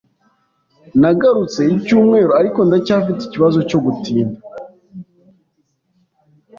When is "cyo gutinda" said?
3.69-4.39